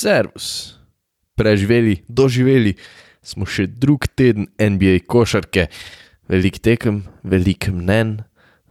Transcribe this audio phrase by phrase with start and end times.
[0.00, 0.78] Servus,
[1.36, 2.72] preživeli, doživeli
[3.20, 5.66] smo še drug teden NBA košarke,
[6.30, 8.14] velik tekem, velik mnen.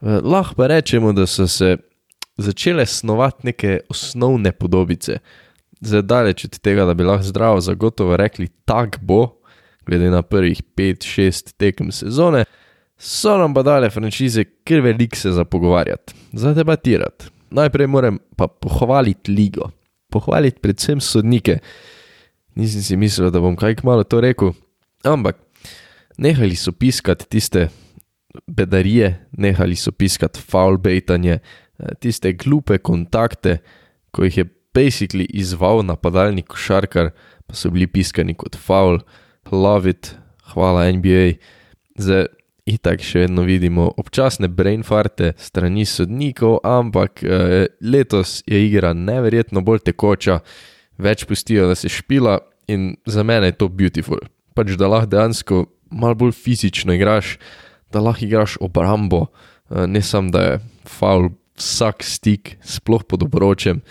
[0.01, 1.75] Eh, Lahko pa rečemo, da so se
[2.41, 5.19] začele snovati neke osnovne podobice.
[5.85, 9.37] Zdaj daleč od tega, da bi lahko zdravo zagotovo rekli, tak bo,
[9.85, 12.47] glede na prvih 5-6 tekem sezone,
[12.97, 17.29] so nam pa dale franšize, ker velik se za pogovarjati, za debatirati.
[17.53, 19.69] Najprej moram pa pohvaliti ligo
[20.11, 21.59] pohvaliti predvsem sodnike.
[22.59, 24.53] Nisem si mislil, da bom kaj kmalo to rekel,
[25.07, 25.37] ampak
[26.19, 27.69] nehali so piskati tiste
[28.47, 31.39] bedarije, nehali so piskati faulbejtanje,
[32.01, 33.59] tiste glupe kontakte,
[34.11, 37.13] ko jih je basically izval napadalni košarkar,
[37.47, 38.99] pa so bili piskani kot faul,
[39.51, 40.13] love it,
[40.53, 41.39] hvala NBA.
[41.99, 42.27] Zdaj,
[42.69, 49.63] itak še vedno vidimo občasne brain farte strani sodnikov, ampak eh, letos je igra neverjetno
[49.65, 50.39] bolj tekoča,
[50.99, 54.21] več pustijo, da se špila in za mene je to beautiful.
[54.53, 57.37] Pač da lahko dejansko malo bolj fizično igraš,
[57.91, 59.27] da lahko igraš obrambo,
[59.69, 63.81] eh, ne samo da je faul vsak stik, sploh pod obročem,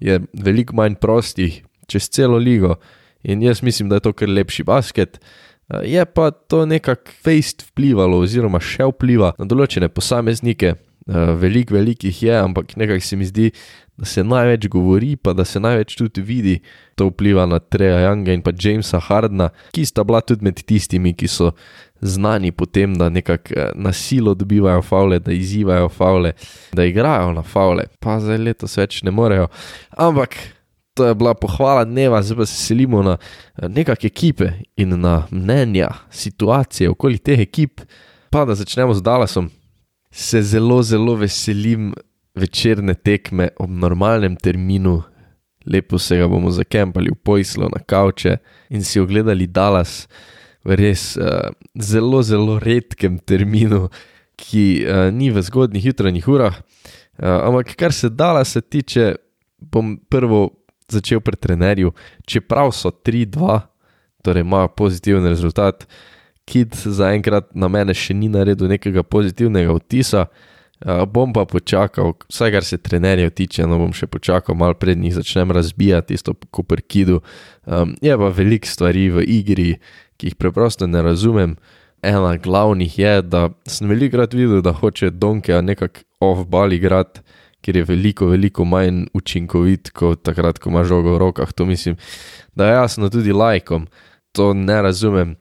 [0.00, 2.76] je veliko manj prostih čez celo ligo
[3.24, 5.20] in jaz mislim, da je to kar lepši basket.
[5.68, 12.08] Je pa to nekako fejst vplivalo, oziroma še vpliva na določene posameznike, eh, veliko, veliko
[12.08, 13.50] jih je, ampak nekako se mi zdi,
[13.96, 16.54] da se največ govori, pa da se največ tudi vidi,
[16.98, 21.14] to vpliva na Treja Younga in pa Jamesa Hardna, ki sta bila tudi med tistimi,
[21.14, 21.52] ki so
[22.02, 26.34] znani po tem, da nekako eh, na silo dobivajo faule, da izzivajo faule,
[26.72, 29.48] da igrajo na faule, pa zdaj letos več ne morejo.
[29.96, 30.36] Ampak
[30.94, 35.26] to je bila pohvala dneva, zdaj pa se selimo na eh, nekakšne ekipe in na
[35.30, 37.80] mnenja, situacije okoli teh ekip.
[38.30, 39.50] Pa da začnemo z Dallasom.
[40.10, 41.92] Se zelo, zelo veselim
[42.34, 45.02] večerne tekme ob normalnem terminu,
[45.66, 48.36] lepo se ga bomo zakempali v Poislo na kavče
[48.70, 50.08] in si ogledali Dallas
[50.64, 53.88] v res uh, zelo, zelo redkem terminu,
[54.36, 56.58] ki uh, ni v zgodnih jutranjih urah.
[57.18, 59.14] Uh, ampak kar se Dallasa tiče,
[59.58, 61.92] bom prvo začel pri trenerju,
[62.26, 63.60] čeprav so 3-2,
[64.24, 65.86] torej ima pozitiven rezultat,
[66.44, 70.26] Kid zaenkrat na mene še ni naredil nekega pozitivnega vtisa.
[70.84, 75.00] Uh, bom pa počakal, vsaj kar se trenerjev tiče, no bom še počakal, malo pred
[75.00, 77.22] njih začnem razbijati isto kot pri Kidu.
[77.64, 79.70] Um, je pa veliko stvari v igri,
[80.20, 81.56] ki jih preprosto ne razumem.
[82.04, 87.24] Ena glavnih je, da sem velikokrat videl, da hoče Donke nekako off-ball igrati
[87.64, 91.52] ker je veliko, veliko manj učinkovit kot takrat, ko imaš žogo v rokah.
[91.56, 91.96] To mislim,
[92.54, 93.86] da je jasno tudi lajkom,
[94.36, 95.34] to ne razumem.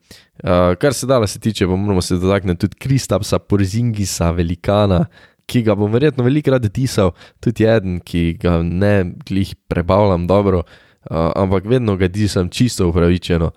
[0.43, 5.05] Uh, kar se dala se tiče, pa moramo se dotakniti tudi Kristapsa, Porzingisa, velikana,
[5.45, 7.11] ki ga bom verjetno velikrat disal,
[7.43, 13.51] tudi eden, ki ga ne glih prebavljam dobro, uh, ampak vedno ga disam čisto upravičeno.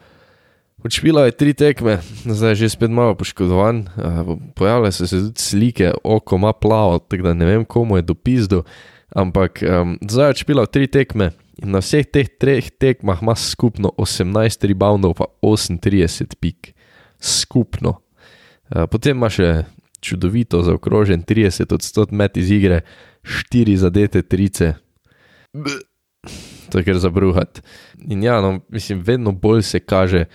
[0.87, 3.89] Odšpila je tri tekme, zdaj je že spet malo poškodovan.
[4.55, 8.63] Pojavljajo se tudi slike, oko ima plavo, tako da ne vem, komu je dopisal.
[9.11, 13.91] Ampak um, zdaj je odšpila tri tekme in na vseh teh treh tekmah ima skupno
[13.99, 16.75] 18 reboundov, pa 38 pik.
[17.19, 17.99] Skupno.
[18.71, 19.65] Potem ima še
[19.99, 22.85] čudovito zaokrožen 30 odstotkov met iz igre,
[23.27, 24.77] 4 zadete trice.
[26.71, 27.63] To je kar za bruhat.
[28.07, 30.27] In ja, no, mislim, vedno bolj se kaže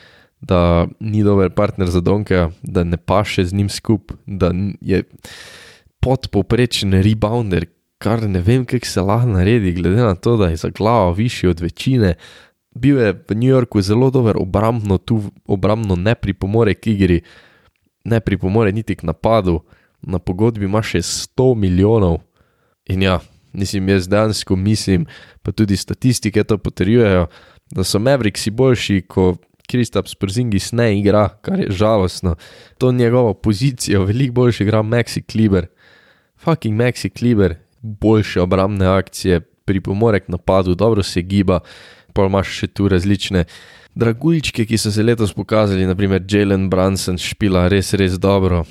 [0.42, 5.04] da ni dober partner za Donkeja, da ne paše z njim skupaj, da je
[6.00, 7.66] podpoprečen rebounder,
[8.02, 11.50] kar ne vem, kako se lahko naredi, glede na to, da je za glavo višji
[11.50, 12.14] od večine.
[12.72, 17.22] Bil je v New Yorku zelo dober obrambno, tu obrambno ne pripomore k igri,
[18.04, 19.60] ne pripomore niti k napadu,
[20.02, 22.18] na pogodbi ima še 100 milijonov.
[22.90, 23.20] In ja,
[23.54, 25.06] mislim, jaz dejansko mislim,
[25.44, 27.28] pa tudi statistike to potrjujejo,
[27.72, 29.36] da so Mavriksi boljši, ko
[29.72, 32.36] Kristaps Przingis ne igra, kar je žalostno.
[32.78, 35.68] To njegovo pozicijo veliko boljše igra Maxi Kliber.
[36.44, 41.60] Fucking Maxi Kliber, boljše obrambne akcije, pripomore k napadu, dobro se giba,
[42.14, 43.46] pa imaš še tu različne
[43.96, 48.64] dragulčke, ki so se letos pokazali, naprimer Jalen Brunson špila res, res dobro.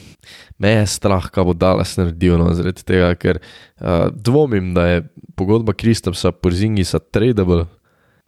[0.60, 5.02] Me je strah, kaj bo Dallas naredil, no, zaradi tega, ker uh, dvomim, da je
[5.36, 7.66] pogodba Kristapsa Przingisa tradable,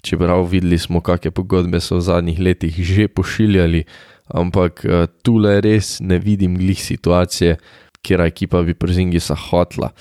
[0.02, 3.84] čeprav videli smo, kakšne pogodbe so v zadnjih letih že pošiljali,
[4.34, 7.56] ampak uh, tule res ne vidim glih situacije,
[8.02, 9.93] kjer ekipa bi Przingisa hotla.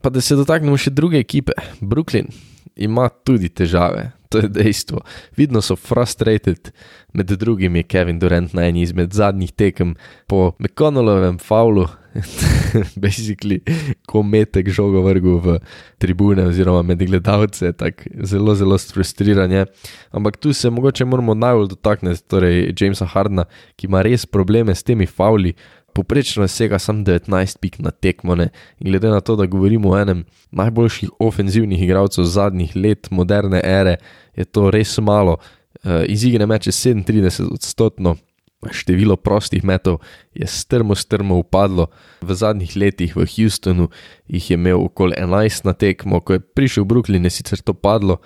[0.00, 2.30] Pa da se dotaknemo še druge ekipe, Brooklyn
[2.78, 4.12] ima tudi težave.
[4.28, 5.00] To je dejstvo.
[5.36, 6.70] Vidno so frustrated,
[7.16, 9.96] med drugim je Kevin Durant na eni izmed zadnjih tekem
[10.28, 11.88] po McConnellovem faulu.
[13.02, 13.60] basically
[14.06, 15.58] kometek žogo vrgu v
[15.98, 19.66] tribune oziroma med gledalce, tako zelo, zelo frustriranje.
[20.10, 23.44] Ampak tu se mogoče moramo najbolj dotakniti, torej Jamesa Hardna,
[23.76, 25.54] ki ima res probleme s temi fauli.
[25.92, 28.48] Poprečno je vsega samo 19 pik na tekmone
[28.78, 33.96] in glede na to, da govorimo o enem najboljših ofenzivnih igralcev zadnjih let moderne ere,
[34.36, 35.38] je to res malo.
[35.84, 38.16] Uh, iz igre meče 37 odstotkov,
[38.66, 40.02] število prostih metov
[40.34, 41.86] je strmo, strmo upadlo.
[42.20, 43.88] V zadnjih letih v Houstonu
[44.26, 48.18] jih je imel okoli 11 na tekmo, ko je prišel Brooklyn, je sicer to padlo,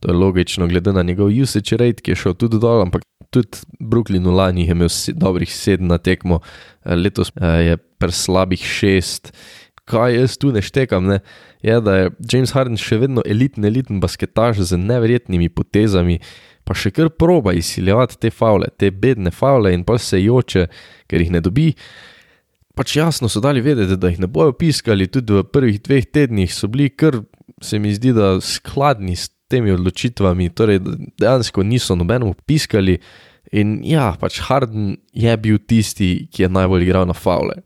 [0.00, 3.02] to je logično, glede na njegov usage rate, ki je šel tudi dol, ampak
[3.32, 6.40] tudi Brooklyn v lani je imel dobrih 7 na tekmo,
[6.84, 9.32] letos je preslabih 6.
[9.88, 11.20] Kaj jaz tu ne štekam, ne?
[11.62, 16.20] je, da je James Harden še vedno eliten, eliten basketaž z neverjetnimi potezami
[16.68, 20.66] pa še kar proba izsiljevati te faule, te bedne faule in pa se joče,
[21.08, 21.70] ker jih ne dobi.
[22.76, 26.52] Pač jasno so dali vedeti, da jih ne bojo piskali, tudi v prvih dveh tednih
[26.52, 27.22] so bili kar,
[27.64, 30.82] se mi zdi, da skladni s temi odločitvami, torej
[31.18, 32.98] dejansko niso nobenemu piskali.
[33.56, 37.62] In ja, pač Harden je bil tisti, ki je najbolj igral na faule.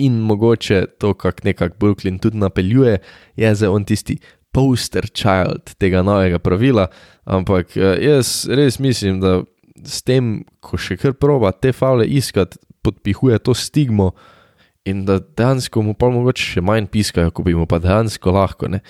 [0.00, 2.98] In mogoče to, kak nekako Brooklyn tudi napeljuje,
[3.36, 4.16] je zdaj on tisti
[4.54, 6.88] poster child tega novega pravila,
[7.24, 9.40] ampak eh, jaz res mislim, da
[9.84, 14.12] s tem, ko še kar proba te fale iskati, podpihuje to stigmo
[14.86, 18.70] in da dejansko mu pa mogoče še manj piskajo, ko bi mu pa dejansko lahko
[18.70, 18.82] ne.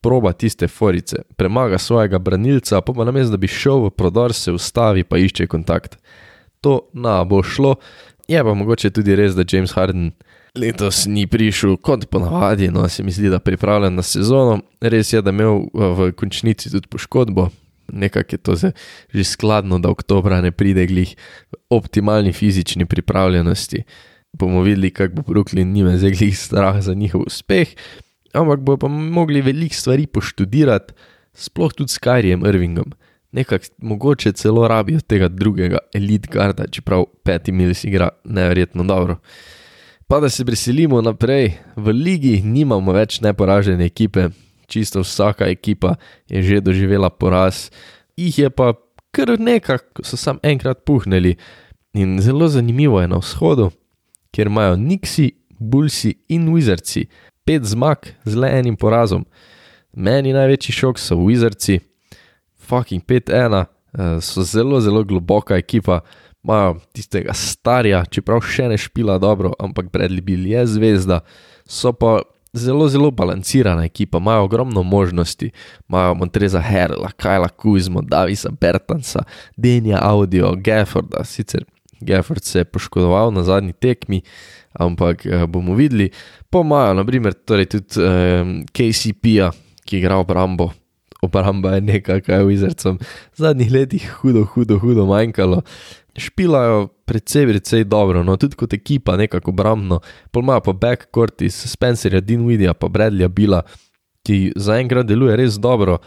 [0.00, 4.54] Proba tiste forice, premaga svojega branilca, pa pa namesto, da bi šel v prodor, se
[4.54, 5.98] ustavi pa išče kontakt.
[6.64, 7.74] To na bo šlo,
[8.30, 10.12] je pa mogoče tudi res, da James Harden
[10.54, 14.60] letos ni prišel kot ponavadi, no se mi zdi, da je pripravljen na sezono.
[14.80, 17.48] Res je, da je imel v končnici tudi poškodbo,
[17.92, 18.54] nekako je to
[19.14, 21.16] že skladno, da oktobra ne pride glih
[21.70, 23.82] optimalni fizični pripravljenosti.
[24.32, 27.68] Bomo videli, kako bo Brooklyn njime zdaj glih strah za njihov uspeh,
[28.32, 30.94] ampak bo pa mogli veliko stvari poštudirati,
[31.34, 32.92] sploh tudi s Kyriem Irvingom.
[33.32, 39.16] Nekako mogoče celo rabijo tega drugega elite garda, čeprav peti milis igra neverjetno dobro.
[40.10, 44.24] Pa da se preselimo naprej, v ligi nimamo več neporažene ekipe,
[44.66, 45.92] čisto vsaka ekipa
[46.26, 47.68] je že doživela poraz,
[48.18, 48.72] jih je pa
[49.14, 51.36] kar nekaj, ko so sam enkrat puhnili.
[51.94, 53.68] In zelo zanimivo je na vzhodu,
[54.34, 55.28] kjer imajo Nixi,
[55.58, 57.06] Bulsi in Wizardsi
[57.46, 59.22] pet zmag z le enim porazom.
[59.94, 61.78] Meni največji šok so Wizardsi,
[62.58, 63.62] fucking 5-1,
[63.94, 66.00] eh, so zelo, zelo globoka ekipa
[66.44, 71.20] imajo tistega starja, čeprav še ne špila dobro, ampak Bradley Bill je zvezda,
[71.68, 72.20] so pa
[72.52, 75.50] zelo, zelo balancirana ekipa, imajo ogromno možnosti,
[75.88, 79.24] imajo Montreza Herla, Kajla Kuzmo, Davisa Bertansa,
[79.56, 81.64] Denja Audio, Gefforda, sicer
[82.00, 84.22] Gefford se je poškodoval na zadnji tekmi,
[84.72, 86.10] ampak eh, bomo videli,
[86.50, 89.50] pa imajo naprimer torej tudi eh, KCP-ja,
[89.84, 90.70] ki igra obrambo.
[91.22, 92.98] Obramba je nekaj, kar je v izrcem
[93.36, 95.60] zadnjih letih hudo, hudo, hudo manjkalo.
[96.16, 100.00] Špilajo precej, precej dobro, no tudi kot ekipa, nekako obrambno,
[100.32, 103.62] polmajo pa backcourt iz Spencerja, Dinwidija, pa Bradleya Bila,
[104.26, 105.98] ki zaenkrat deluje res dobro,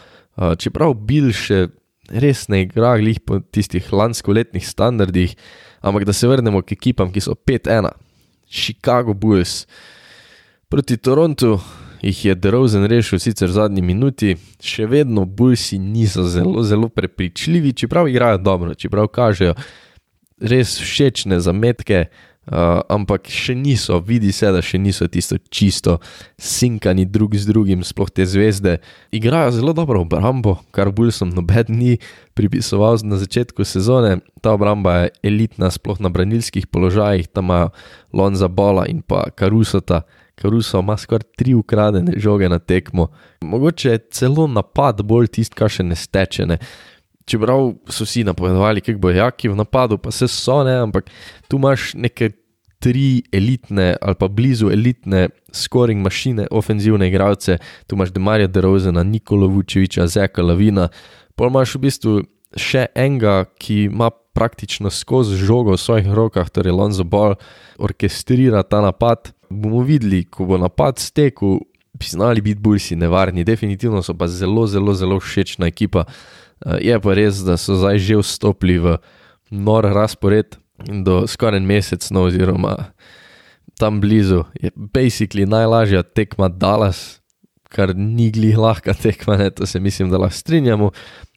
[0.60, 1.68] čeprav Bill še
[2.10, 5.38] res ne igra glih po tistih lanskoletnih standardih,
[5.82, 7.94] ampak da se vrnemo k ekipam, ki so 5-1,
[8.50, 9.64] Chicago Bulls.
[10.70, 11.60] Proti Torontu
[12.04, 17.74] jih je Derozen rešil sicer v zadnji minuti, še vedno Bullsi niso zelo, zelo prepričljivi,
[17.74, 19.56] čeprav igrajo dobro, čeprav kažejo,
[20.44, 26.00] res všečne zametke, uh, ampak še niso, vidi se, da še niso tisto čisto
[26.36, 28.82] sinkani drug z drugim, sploh te zvezde.
[29.16, 31.94] Igrajo zelo dobro obrambo, kar bolj sem noben ni
[32.36, 34.20] pripisoval na začetku sezone.
[34.44, 37.72] Ta obramba je elitna, sploh na branilskih položajih, tam imajo
[38.12, 40.04] Lonza Bola in pa Karusota.
[40.36, 43.08] Karuso ima skoraj tri ukradene žoge na tekmo,
[43.42, 46.46] mogoče je celo napad bolj tisti, kar še ne steče.
[46.50, 46.58] Ne.
[47.30, 51.12] Čeprav so vsi napovedovali, kako bo jaki v napadu, pa se so ne, ampak
[51.48, 52.32] tu imaš neke
[52.84, 59.48] tri elitne ali pa blizu elitne scoring mašine, ofenzivne igralce, tu imaš Demarja Derozena, Nikola
[59.48, 60.90] Vučeviča, Zeka Lavina,
[61.36, 62.18] pa imaš v bistvu
[62.60, 67.36] še enega, ki ima praktično skozi žogo v svojih rokah, torej Lonzo Ball,
[67.78, 69.34] orkestrira ta napad.
[69.50, 71.60] Bomo videli, ko bo napad stekel,
[71.94, 76.08] bi znali biti bursi nevarni, definitivno so pa zelo, zelo, zelo všečna ekipa.
[76.66, 78.98] Eh, je pa res, da so zdaj že vstopili v
[79.54, 80.58] nor razpored
[80.90, 82.94] do skoraj en mesec, no, oziroma
[83.78, 87.20] tam blizu je basically najlažja tekma Dallas,
[87.70, 90.92] kar ni glih lahka tekma, ne, to se mislim, da lahko strinjamo.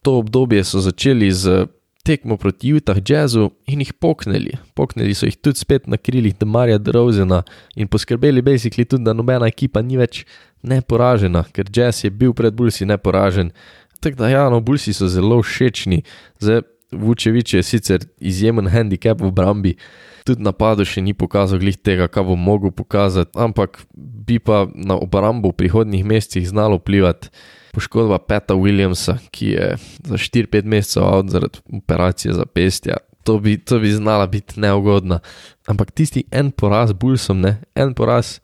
[0.06, 1.66] To obdobje so začeli z
[2.06, 4.52] tekmo proti Utah Jazzu in jih poknili.
[4.74, 7.42] Poknili so jih tudi spet na krilih Demarja Drozena
[7.74, 10.22] in poskrbeli basically tudi, da nobena ekipa ni več
[10.62, 13.50] neporažena, ker Jazz je bil pred Bulsi neporažen.
[13.98, 16.04] Tako da, ja, no, Bulsi so zelo všečni.
[16.38, 16.62] Zdaj,
[16.94, 19.74] Vučevič je sicer izjemen handicap v obrambi,
[20.22, 24.94] tudi napadu še ni pokazal glih tega, kar bo mogel pokazati, ampak bi pa na
[24.94, 27.34] obrambo v prihodnjih mesecih znalo vplivati
[27.72, 32.96] poškodba Peta Williamsa, ki je za 4-5 mesecev out zaradi operacije za pestja.
[33.24, 35.18] To bi, to bi znala biti neugodna.
[35.66, 38.38] Ampak tisti en poraz, Bullsom, ne, en poraz,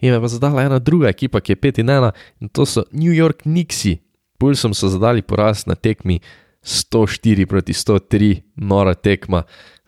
[0.00, 2.84] jim je pa zadala ena druga ekipa, ki je 5 in 1, in to so
[2.92, 3.96] New York Nixi.
[4.40, 6.20] Bullsom so zadali poraz na tekmi
[6.62, 9.42] 104 proti 103, nora tekma.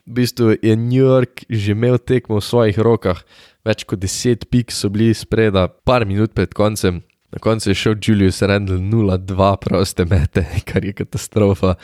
[0.07, 3.21] V bistvu je New York že imel tekmo v svojih rokah,
[3.67, 7.95] več kot 10 pik so bili spreda, par minut pred koncem, Na koncu je šel
[8.03, 11.75] Julius Randall 0-2 proste mete, kar je katastrofa.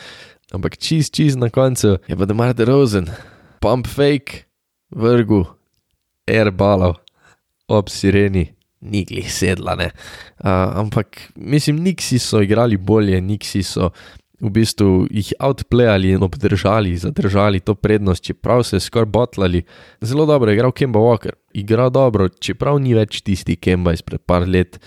[0.52, 3.08] Ampak čist, čist na koncu je pa Demar DeRozan,
[3.60, 4.44] pump fake,
[4.94, 5.44] vrgu,
[6.28, 7.00] airbalov,
[7.68, 8.46] ob sireni,
[8.80, 9.76] nigli sedla.
[9.80, 9.88] Uh,
[10.84, 13.90] ampak mislim, niksi so igrali bolje, niksi so
[14.40, 19.62] v bistvu jih outplayali in obdržali, zadržali to prednost, čeprav se skoraj botlali.
[20.00, 24.48] Zelo dobro je igral Kemba Walker, igra dobro, čeprav ni več tisti Kemba izpred par
[24.48, 24.80] let.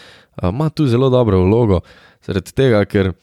[0.43, 1.81] Ima tu zelo dobro vlogo,
[2.25, 3.13] zaradi tega, ker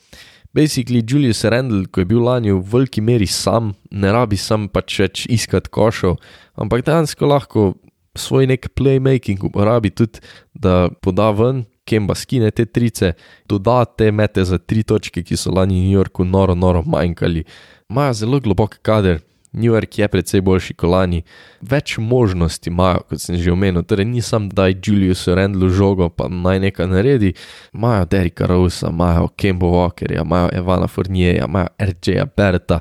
[0.54, 4.98] basically Julius Randall, ko je bil lani v veliki meri sam, ne rabi sam pač
[5.02, 6.16] več iskati košov,
[6.56, 7.74] ampak dejansko lahko
[8.18, 10.22] svoj nek playmaking uporabi tudi,
[10.54, 13.12] da poda ven, kemba skine te trice,
[13.48, 17.44] doda te mete za tri točke, ki so lani v New Yorku noro, noro manjkali.
[17.90, 19.20] Imajo zelo globok kader,
[19.54, 21.20] New York je precej boljši kot lani,
[21.62, 23.84] več možnosti imajo, kot sem že omenil.
[23.86, 27.34] Torej, nisem daj Julius Randlu žogo, pa naj nekaj naredi.
[27.74, 32.80] Imajo Derika Rosa, imajo Kembo Walkerja, imajo Evana Fournierja, imajo RJ-ja Berta,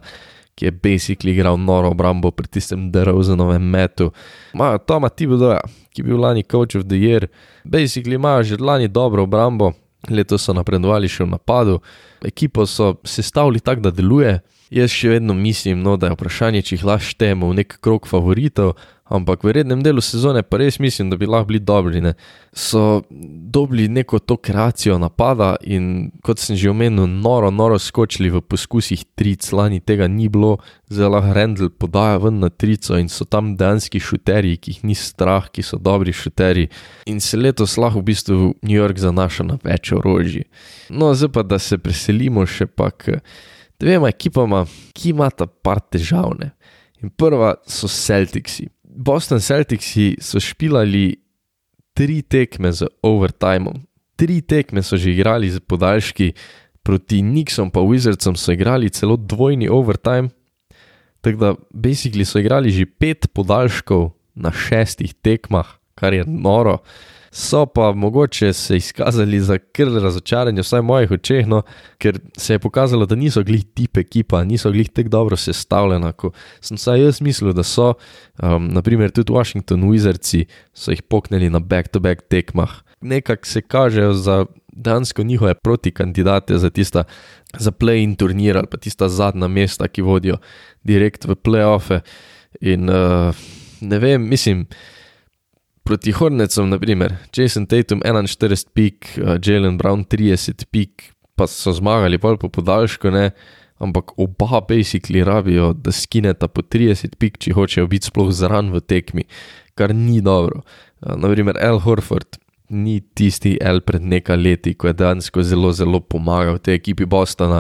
[0.56, 4.12] ki je basically igral noro obrambo pri tistem Derozenovem metu.
[4.54, 5.62] Imajo Toma Tibodoja,
[5.94, 7.28] ki je bil lani coach of the year,
[7.64, 9.74] basically imajo že lani dobro obrambo.
[10.10, 11.78] Letos so napredovali še v napadu,
[12.20, 14.42] ekipo so sestavili tako, da deluje,
[14.74, 18.08] Jaz še vedno mislim, no, da je vprašanje, če jih lahko štejemo v nek krog
[18.10, 22.02] favoritov, ampak v rednem delu sezone pa res mislim, da bi lahko bili dobri.
[22.02, 22.14] Ne.
[22.54, 23.04] So
[23.54, 29.04] dobili neko to kreacijo napada in kot sem že omenil, noro, noro skočili v poskusih
[29.16, 30.58] tric, lani tega ni bilo,
[30.90, 35.50] zelo Rendl podaja ven na trico in so tam dejanski šuterji, ki jih ni strah,
[35.52, 36.70] ki so dobri šuterji.
[37.10, 40.48] In se letos lahko v bistvu New York zanaša na več orožij.
[40.90, 43.20] No, zdaj pa da se preselimo še pa k
[43.82, 44.64] dvema ekipama,
[44.96, 46.54] ki imata par težavne.
[47.04, 48.70] In prva so Celticsi.
[48.96, 51.16] Boston Celticsi so špilali
[51.94, 53.82] tri tekme z overtimom,
[54.16, 56.34] tri tekme so že igrali z podaljški,
[56.84, 60.30] proti Nixom pa Wizardsom so igrali celo dvojni overtime.
[61.24, 66.84] Tako da, basically so igrali že pet podaljškov na šestih tekmah, kar je noro
[67.34, 71.64] so pa mogoče se izkazali za kar razočaranje, vsaj v mojih očeh, no,
[71.98, 76.38] ker se je pokazalo, da niso glih tip ekipa, niso glih tako dobro sestavljena, kot
[76.62, 77.94] sem vsaj jaz mislil, da so.
[78.38, 82.70] Um, naprimer, tudi Washington Wizardsi so jih poknili na back-to-back -back tekmah.
[83.02, 87.04] Nekako se kažejo za dejansko njihove protikandidate za tista.
[87.58, 90.38] Za play-in turnir ali pa tista zadnja mesta, ki vodijo
[90.84, 92.00] direkt v play-offe.
[92.62, 93.36] In uh,
[93.82, 94.66] ne vem, mislim,
[95.84, 102.20] proti Hornecom, naprimer, Jason Tatum 41 pik, uh, Jalen Brown 30 pik, pa so zmagali
[102.22, 103.32] pol po podaljšku, ne,
[103.84, 108.80] ampak oba basically rabijo, da skineta po 30 pik, če hočejo biti sploh zran v
[108.80, 109.28] tekmi,
[109.76, 110.64] kar ni dobro.
[111.04, 112.40] Uh, naprimer, Al Horford.
[112.74, 117.60] Ni tisti L pred nekaj leti, ko je dejansko zelo, zelo pomagal tej ekipi Bostona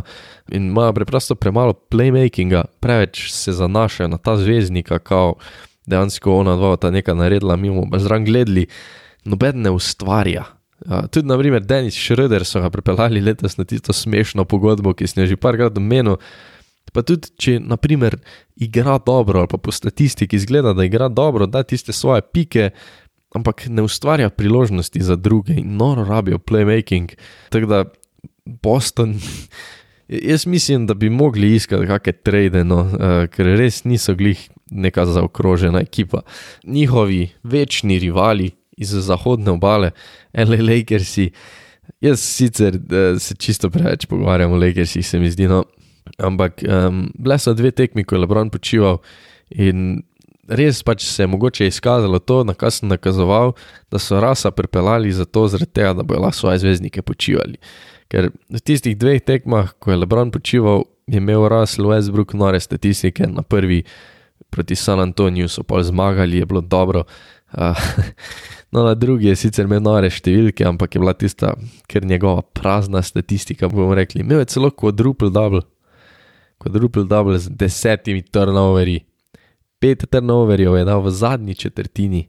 [0.49, 5.35] in ima preprosto premalo playmakinga, preveč se zanašajo na ta zvezdnika, kao
[5.89, 8.67] dejansko ona dva ta nekaj naredila, mi pa zraven gledali,
[9.25, 10.45] noben ne ustvarja.
[10.83, 15.07] Uh, tudi, na primer, Denis Schroeder so ga pripeljali letos na tisto smešno pogodbo, ki
[15.07, 16.19] sem jo že parkrat omenil.
[16.93, 18.17] Pa tudi, če, na primer,
[18.59, 22.69] igra dobro, ali pa po statistiki izgleda, da igra dobro, da tiste svoje pike,
[23.33, 27.15] ampak ne ustvarja priložnosti za druge in noro rabijo playmaking.
[27.49, 27.85] Tako da
[28.45, 29.15] Boston,
[30.21, 34.41] jaz mislim, da bi mogli iskati kakšne trade, no, uh, ker res niso glih
[34.71, 36.21] neka zaokrožena ekipa.
[36.63, 39.91] Njihovi večni rivali iz zahodne obale,
[40.33, 40.61] L.A.
[40.61, 41.29] Lakersi,
[42.01, 42.79] jaz sicer
[43.19, 45.63] se čisto preveč pogovarjam o Lakersih, se mi zdi, no,
[46.17, 48.99] ampak um, bile so dve tekmi, ko je Lebron počival
[49.49, 50.01] in
[50.47, 53.53] res pač se je mogoče izkazalo to, na kar sem nakazoval,
[53.91, 57.57] da so rasa pripeljali za to, tega, da bojo lahko svoje zvezdnike počivali.
[58.13, 63.25] Ker v tistih dveh tekmah, ko je Lebron počival, je imel Russell Westbrook nore statistike,
[63.25, 63.81] na prvi
[64.53, 67.07] proti San Antoniju so pa zmagali, je bilo dobro.
[67.57, 67.73] Uh,
[68.73, 71.55] no, na drugi je sicer imel nore številke, ampak je bila tista,
[71.89, 75.65] ker njegova prazna statistika, bomo rekli, imel je celo quadruple double,
[76.61, 79.01] quadruple double z desetimi turnoverji,
[79.81, 82.27] pet turnoverjev je dal v zadnji četrtini.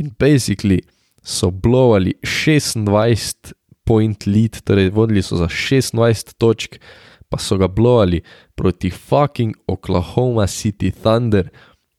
[0.00, 0.80] In basically
[1.20, 3.52] so blowali 26
[3.86, 6.80] point lead, torej vodili so za 26 točk,
[7.28, 8.20] pa so ga blowali
[8.54, 11.48] proti fucking Oklahoma City Thunder,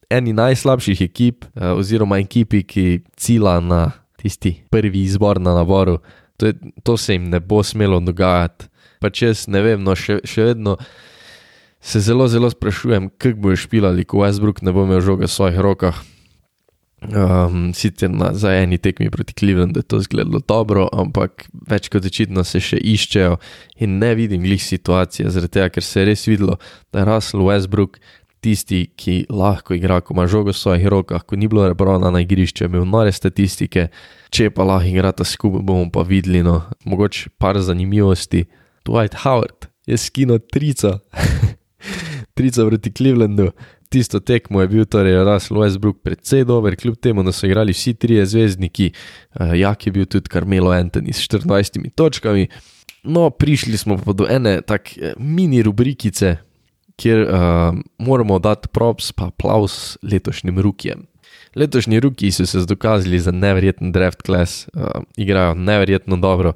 [0.09, 5.99] eni najslabših ekip, eh, oziroma ekipi, ki cila na tisti prvi izbor na naboru.
[6.37, 6.53] To, je,
[6.83, 8.67] to se jim ne bo smelo dogajati.
[9.01, 10.77] Pa če jaz ne vem, no še, še vedno
[11.81, 15.59] se zelo, zelo sprašujem, kako bojo špilali, ko Westbrook ne bo imel žoga v svojih
[15.61, 16.01] rokah.
[17.07, 22.03] Um, sicer na, za eni tekmi proti Clevelandu je to izgledalo dobro, ampak več kot
[22.05, 23.37] očitno se še iščejo
[23.79, 26.57] in ne vidim glih situacije, zaradi tega, ker se je res videlo,
[26.91, 27.95] da je Russell Westbrook
[28.43, 32.21] tisti, ki lahko igra, ko ima žogo v svojih rokah, ko ni bilo rebrona na
[32.25, 33.87] igrišču, imel nore statistike,
[34.27, 38.43] če pa lahko igrata skupaj, bomo pa videli, no, mogoče par zanimivosti.
[38.87, 40.97] Dwight Howard je skino trico,
[42.37, 43.53] trico proti Clevelandu
[43.89, 47.93] tisto tekmo je bil torej Russell Westbrook precej dober, kljub temu, da so igrali vsi
[47.93, 52.47] trije zvezdniki, uh, jak je bil tudi Carmelo Anthony s 24 točkami.
[53.03, 56.37] No, prišli smo pa do ene tako eh, mini rubrikice,
[56.97, 61.05] kjer uh, moramo dati props pa aplaus letošnjim rukijem.
[61.55, 66.53] Letošnji ruki so se dokazali za neverjeten draft class, uh, igrajo neverjetno dobro.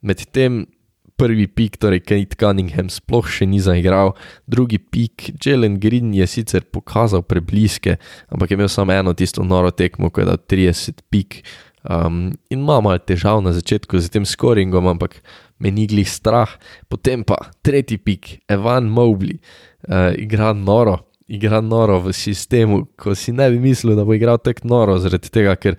[0.00, 0.66] Medtem
[1.16, 4.14] prvi pik, torej Kate Cunningham, sploh še ni zaigral,
[4.50, 7.98] drugi pik, Jalen Green je sicer pokazal prebliske,
[8.32, 11.42] ampak je imel samo eno tisto noro tekmo, ko je dal 30 pik.
[11.82, 15.18] Um, in ima malo težav na začetku z tem scoringom, ampak
[15.58, 16.50] me ni glih strah.
[16.90, 19.40] Potem pa tretji pik, Evan Mobley,
[19.88, 24.38] uh, igra noro, igra noro v sistemu, ko si ne bi mislil, da bo igral
[24.38, 25.78] tako noro, zaradi tega, ker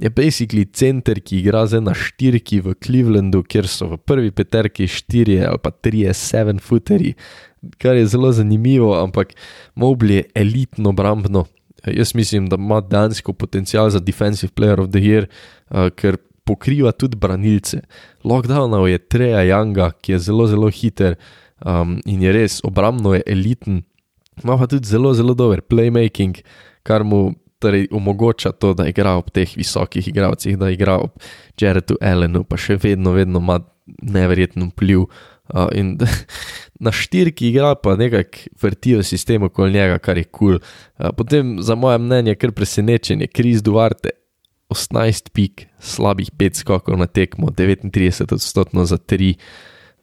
[0.00, 4.86] je basically center, ki igra zdaj na štirki v Clevelandu, kjer so v prvi peterki
[4.86, 7.14] štiri ali pa tri, seven footeri,
[7.82, 9.34] kar je zelo zanimivo, ampak
[9.74, 11.46] Mobley je elitno brambno.
[11.86, 15.26] Jaz mislim, da ima dansko potencial za Defensive Player of the Year,
[15.70, 17.82] uh, ker pokriva tudi branilce.
[18.24, 21.18] Lockdownov je Treja Younga, ki je zelo, zelo hiter
[21.64, 23.82] um, in je res obrambno je eliten.
[24.44, 26.40] Ima pa tudi zelo, zelo dober playmaking,
[26.86, 31.18] kar mu torej omogoča to, da igra ob teh visokih igralcih, da igra ob
[31.60, 33.60] Jaredu Allenu, pa še vedno, vedno ima
[34.02, 35.08] neverjeten vpliv.
[35.48, 35.94] Uh, in
[36.84, 40.58] na štirki igra pa nekako vrtijo sistem okoli njega, kar je kul.
[40.58, 40.60] Cool.
[40.98, 44.12] Uh, potem, za moje mnenje, kar presenečenje, Kris Duarte,
[44.68, 49.32] 18 pik, slabih 5 skokov na tekmo, 39 odstotkov za 3,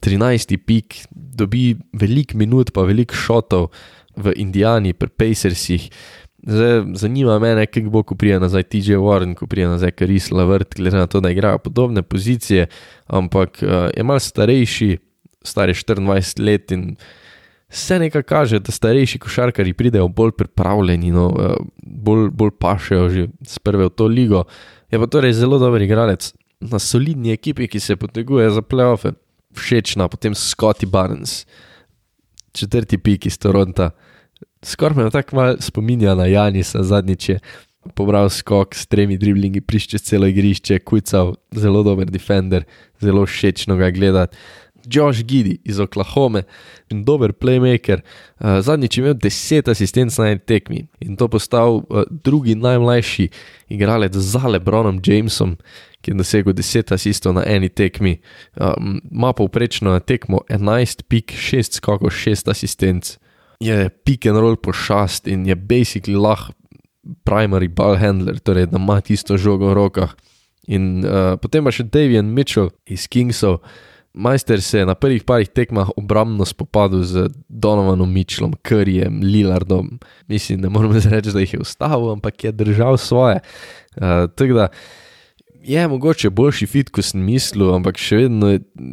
[0.02, 3.70] 13 pik, dobi veliko minut, pa veliko šotov
[4.18, 5.86] v Indijani, pri Pacersih.
[6.46, 10.76] Zdaj, zanima me, kako bo, ko prija nazaj TJ Warren, ko prija nazaj Karis Lavert,
[10.76, 12.66] glede na to, da igrajo podobne pozicije,
[13.06, 14.96] ampak uh, je mal starejši,
[15.42, 16.96] star je 24 let in
[17.68, 23.28] vse nekaj kaže, da starejši košarkari pridejo bolj pripravljeni, no, uh, bolj, bolj pašejo že
[23.46, 24.44] s prve v to ligo.
[24.90, 26.30] Je pa torej zelo dober igralec
[26.60, 29.16] na solidni ekipi, ki se poteguje za playoffe,
[29.56, 31.46] všečna, potem Scotty Barnes,
[32.52, 33.90] četrti pik iz Toronta.
[34.62, 37.30] Skoraj me tako malo spominja na Janisa, zadnjič
[37.94, 42.64] pobral skok s tremi driblingi, prišče celo igrišče, kujcal, zelo dober defender,
[43.00, 44.36] zelo všečno ga gledati.
[44.86, 46.42] Josh Gidi iz Oklahome
[46.90, 51.82] in dober playmaker, uh, zadnjič je imel 10 asistentov na eni tekmi in to postal
[51.82, 53.28] uh, drugi najmlajši
[53.68, 55.56] igralec za Lebronom Jamesom,
[56.00, 58.20] ki je dosegel 10 asistentov na eni tekmi.
[59.10, 63.25] Ima um, povprečno na tekmo 11 pik, 6 skokov, 6 asistentov
[63.60, 66.52] je pick and roll pošast in je basically lahko
[67.24, 70.14] primary ball handler, torej da ima tisto žogo v rokah.
[70.66, 73.60] In uh, potem pa še Davian Mitchell iz Kingsov.
[74.16, 79.98] Majster se je na prvih parih tekmah obrambno spopadal z Donovanom Mitchellom, Curryjem, Lillardom.
[80.26, 83.42] Mislim, ne moremo reči, da jih je ustavil, ampak je držal svoje.
[83.96, 84.68] Uh, Tako da
[85.62, 88.52] je mogoče boljši fit, kot sem mislil, ampak še vedno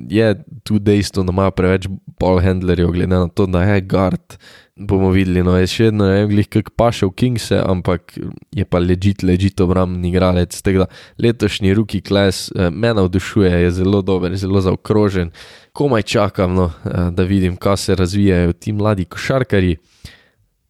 [0.09, 0.27] je
[0.67, 1.87] tu dejstvo, da ima preveč
[2.19, 4.37] ball handlerjev, glede na to, da je guard.
[4.73, 8.15] Bomo videli, no je še vedno ne vem, kako pa še v Kingse, ampak
[8.57, 10.55] je pa ležit, ležit obrambni igralec.
[10.65, 10.87] Tega
[11.21, 15.29] letošnji rookie class eh, me navdušuje, je zelo dober, zelo zaokrožen.
[15.77, 19.77] Komaj čakam, no, eh, da vidim, kaj se razvijajo ti mladi košarkari.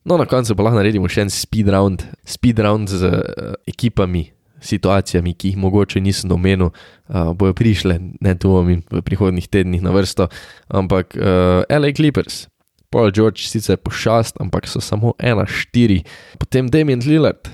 [0.04, 4.26] No, na koncu pa lahko naredimo še en speed round, speed round z uh, ekipami,
[4.64, 9.92] situacijami, ki jih mogoče nisem omenil, uh, bojo prišle, ne dvomim, v prihodnih tednih na
[9.92, 10.30] vrsto.
[10.72, 12.48] Ampak uh, LA Clippers,
[12.94, 16.04] Paul George sicer pošast, ampak so samo ena štiri.
[16.38, 17.50] Potem Damien Lillard,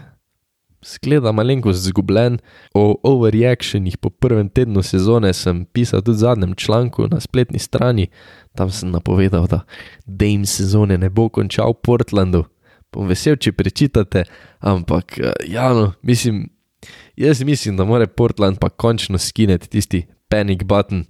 [0.83, 2.39] skleda malenkost zgubljen,
[2.73, 8.07] o overreactionih po prvem tednu sezone sem pisal tudi v zadnjem članku na spletni strani,
[8.55, 9.63] tam sem napovedal, da
[10.05, 12.45] Dame sezone ne bo končal v Portlandu.
[12.91, 14.25] Bom vesel, če prečitate,
[14.59, 16.49] ampak ja, no, mislim,
[17.19, 21.05] jaz mislim, da mora Portland pa končno skineti tisti panic button.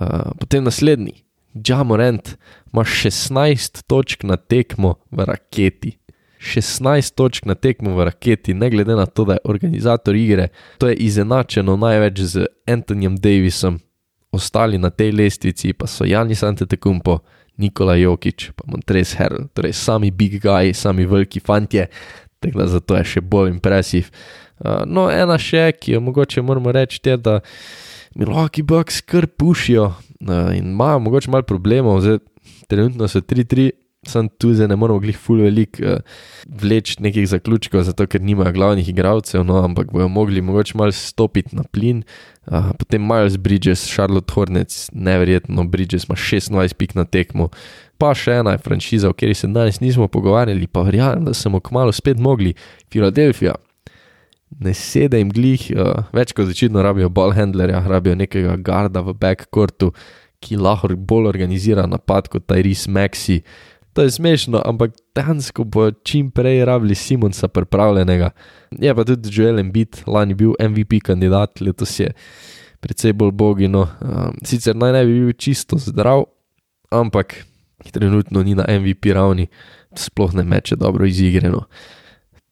[0.00, 0.08] Uh,
[0.40, 2.36] potem naslednji, Jamorant,
[2.72, 5.98] ima 16 točk na tekmo v raketi.
[6.44, 10.88] 16 točk na tekmo v raketi, ne glede na to, da je organizator igre, to
[10.88, 13.78] je izenačeno največ z Antonijem Davisom,
[14.32, 17.18] ostali na tej lestvici pa so Janis Antetokounmpo,
[17.56, 21.86] Nikola Jokič, pa Montres Herl, torej sami big guy, sami veliki fantje,
[22.40, 24.10] tako da zato je še bolj impresiv.
[24.58, 27.40] Uh, no, ena še, ki jo mogoče moramo reči, je, da
[28.14, 32.20] Milwaukee Bucks kar pušijo uh, in imajo mogoče malo problemov, zdaj
[32.70, 33.72] trenutno so 3-3,
[34.06, 35.98] sem tu zdaj ne moremo glih ful velik uh,
[36.46, 41.56] vleči nekih zaključkov, zato ker nimajo glavnih igralcev, no, ampak bojo mogli mogoče malo stopiti
[41.56, 42.04] na plin.
[42.46, 47.48] Uh, potem Miles Bridges, Charlotte Hornets, neverjetno, Bridges ima 26 pik na tekmo.
[47.98, 51.60] Pa še ena je franšiza, o kateri se danes nismo pogovarjali, pa verjamem, da smo
[51.64, 52.54] kmalo spet mogli,
[52.92, 53.54] Filadelfija
[54.60, 59.92] ne sede jim glih, uh, več kot očitno rabijo ballhandlerja, rabijo nekega garda v backcourtu,
[60.44, 63.40] ki lahko bolj organizira napad kot Tyrese Maxi.
[63.94, 68.32] To je smešno, ampak dejansko bo čim prej rabili Simonsa pripravljenega.
[68.82, 72.10] Je pa tudi Joel Embiid, lani bil MVP kandidat, letos je
[72.82, 73.86] precej bolj bogino.
[74.02, 76.26] Um, sicer naj ne bi bil čisto zdrav,
[76.90, 77.38] ampak
[77.94, 79.46] trenutno ni na MVP ravni,
[79.96, 81.64] sploh ne meče dobro izigreno.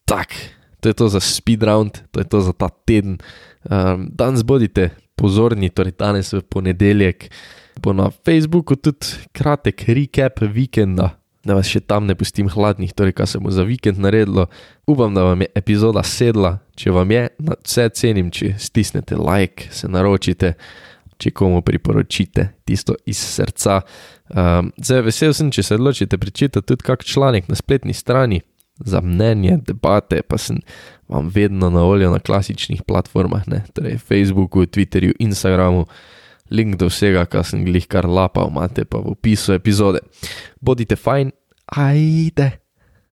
[0.07, 0.35] Tak
[0.83, 3.19] to je to za speedround, to je to za ta teden.
[3.71, 7.31] Um, danes bodite pozorni, torej danes v ponedeljek
[7.81, 11.15] bo na Facebooku tudi kratek recap vikenda,
[11.45, 14.49] da vas še tam ne pustim hladnih, torej kaj se bo za vikend naredilo.
[14.87, 19.91] Upam, da vam je epizoda sedla, če vam je, vse cenim, če stisnete like, se
[19.91, 20.57] naročite.
[21.23, 23.77] Če komu priporočite tisto iz srca.
[24.35, 28.41] Um, zdaj, vesel sem, če se odločite prečitati tudi kak članek na spletni strani,
[28.79, 30.59] za mnenje, debate, pa sem
[31.09, 33.65] vam vedno na voljo na klasičnih platformah, ne?
[33.73, 35.87] torej Facebooku, Twitterju, Instagramu.
[36.53, 40.03] Link do vsega, kar sem jih kar lapal, imate pa v opisu epizode.
[40.61, 41.33] Bodite fajn,
[41.67, 42.62] ajde!